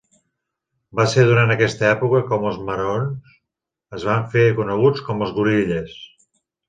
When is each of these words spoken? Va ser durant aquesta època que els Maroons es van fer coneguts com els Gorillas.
Va 0.99 1.03
ser 1.11 1.25
durant 1.31 1.53
aquesta 1.55 1.85
època 1.89 2.21
que 2.31 2.39
els 2.51 2.57
Maroons 2.69 3.35
es 3.99 4.07
van 4.11 4.25
fer 4.33 4.47
coneguts 4.61 5.05
com 5.11 5.23
els 5.27 5.35
Gorillas. 5.37 5.95